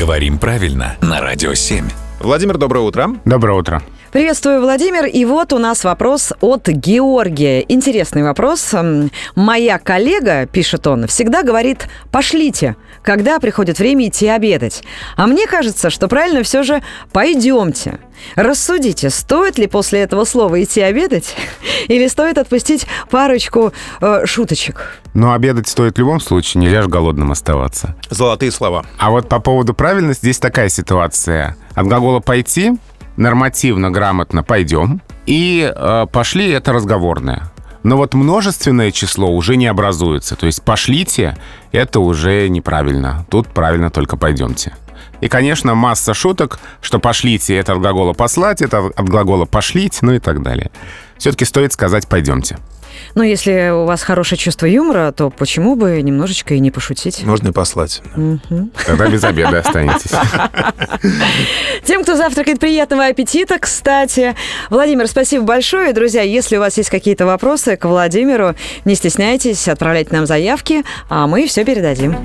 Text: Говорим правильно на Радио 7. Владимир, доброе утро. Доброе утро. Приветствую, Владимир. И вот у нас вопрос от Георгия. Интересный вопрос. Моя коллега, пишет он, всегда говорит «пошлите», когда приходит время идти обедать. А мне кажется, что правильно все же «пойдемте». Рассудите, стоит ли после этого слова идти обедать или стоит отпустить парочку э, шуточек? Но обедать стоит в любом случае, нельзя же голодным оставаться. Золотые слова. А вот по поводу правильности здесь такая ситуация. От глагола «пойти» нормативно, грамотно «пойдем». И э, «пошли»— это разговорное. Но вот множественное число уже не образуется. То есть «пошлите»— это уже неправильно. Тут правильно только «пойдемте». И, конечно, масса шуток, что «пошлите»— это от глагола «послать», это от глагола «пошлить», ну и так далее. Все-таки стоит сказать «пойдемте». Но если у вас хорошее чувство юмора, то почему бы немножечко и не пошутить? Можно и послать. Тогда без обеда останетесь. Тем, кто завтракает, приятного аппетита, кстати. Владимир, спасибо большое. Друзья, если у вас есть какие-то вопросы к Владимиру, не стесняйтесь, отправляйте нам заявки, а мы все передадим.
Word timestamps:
Говорим 0.00 0.38
правильно 0.38 0.96
на 1.02 1.20
Радио 1.20 1.52
7. 1.52 1.86
Владимир, 2.20 2.56
доброе 2.56 2.80
утро. 2.80 3.08
Доброе 3.26 3.58
утро. 3.58 3.82
Приветствую, 4.12 4.60
Владимир. 4.60 5.06
И 5.06 5.24
вот 5.24 5.52
у 5.52 5.58
нас 5.58 5.84
вопрос 5.84 6.32
от 6.40 6.66
Георгия. 6.66 7.60
Интересный 7.60 8.24
вопрос. 8.24 8.74
Моя 9.36 9.78
коллега, 9.78 10.46
пишет 10.46 10.88
он, 10.88 11.06
всегда 11.06 11.44
говорит 11.44 11.88
«пошлите», 12.10 12.74
когда 13.02 13.38
приходит 13.38 13.78
время 13.78 14.08
идти 14.08 14.26
обедать. 14.26 14.82
А 15.14 15.28
мне 15.28 15.46
кажется, 15.46 15.90
что 15.90 16.08
правильно 16.08 16.42
все 16.42 16.64
же 16.64 16.82
«пойдемте». 17.12 18.00
Рассудите, 18.34 19.10
стоит 19.10 19.58
ли 19.58 19.68
после 19.68 20.00
этого 20.00 20.24
слова 20.24 20.60
идти 20.60 20.80
обедать 20.80 21.36
или 21.86 22.08
стоит 22.08 22.36
отпустить 22.36 22.86
парочку 23.10 23.72
э, 24.00 24.26
шуточек? 24.26 24.98
Но 25.14 25.32
обедать 25.32 25.68
стоит 25.68 25.94
в 25.94 25.98
любом 25.98 26.18
случае, 26.18 26.62
нельзя 26.62 26.82
же 26.82 26.88
голодным 26.88 27.30
оставаться. 27.30 27.94
Золотые 28.10 28.50
слова. 28.50 28.84
А 28.98 29.10
вот 29.10 29.28
по 29.28 29.38
поводу 29.38 29.72
правильности 29.72 30.22
здесь 30.22 30.40
такая 30.40 30.68
ситуация. 30.68 31.56
От 31.74 31.86
глагола 31.86 32.18
«пойти» 32.18 32.72
нормативно, 33.20 33.90
грамотно 33.90 34.42
«пойдем». 34.42 35.00
И 35.26 35.72
э, 35.72 36.06
«пошли»— 36.10 36.50
это 36.50 36.72
разговорное. 36.72 37.52
Но 37.82 37.96
вот 37.96 38.14
множественное 38.14 38.90
число 38.90 39.30
уже 39.30 39.56
не 39.56 39.66
образуется. 39.66 40.36
То 40.36 40.46
есть 40.46 40.62
«пошлите»— 40.62 41.36
это 41.72 42.00
уже 42.00 42.48
неправильно. 42.48 43.24
Тут 43.30 43.48
правильно 43.48 43.90
только 43.90 44.16
«пойдемте». 44.16 44.74
И, 45.20 45.28
конечно, 45.28 45.74
масса 45.74 46.14
шуток, 46.14 46.58
что 46.80 46.98
«пошлите»— 46.98 47.56
это 47.58 47.74
от 47.74 47.80
глагола 47.80 48.14
«послать», 48.14 48.62
это 48.62 48.86
от 48.86 49.08
глагола 49.08 49.44
«пошлить», 49.44 49.98
ну 50.02 50.12
и 50.12 50.18
так 50.18 50.42
далее. 50.42 50.70
Все-таки 51.18 51.44
стоит 51.44 51.72
сказать 51.72 52.08
«пойдемте». 52.08 52.58
Но 53.14 53.22
если 53.22 53.70
у 53.70 53.84
вас 53.84 54.02
хорошее 54.02 54.38
чувство 54.38 54.66
юмора, 54.66 55.12
то 55.12 55.30
почему 55.30 55.76
бы 55.76 56.00
немножечко 56.02 56.54
и 56.54 56.60
не 56.60 56.70
пошутить? 56.70 57.22
Можно 57.24 57.48
и 57.48 57.52
послать. 57.52 58.02
Тогда 58.86 59.08
без 59.08 59.24
обеда 59.24 59.60
останетесь. 59.60 60.12
Тем, 61.84 62.02
кто 62.02 62.16
завтракает, 62.16 62.60
приятного 62.60 63.06
аппетита, 63.06 63.58
кстати. 63.58 64.34
Владимир, 64.70 65.06
спасибо 65.06 65.44
большое. 65.44 65.92
Друзья, 65.92 66.22
если 66.22 66.56
у 66.56 66.60
вас 66.60 66.76
есть 66.76 66.90
какие-то 66.90 67.26
вопросы 67.26 67.76
к 67.76 67.84
Владимиру, 67.84 68.54
не 68.84 68.94
стесняйтесь, 68.94 69.68
отправляйте 69.68 70.14
нам 70.14 70.26
заявки, 70.26 70.84
а 71.08 71.26
мы 71.26 71.46
все 71.46 71.64
передадим. 71.64 72.16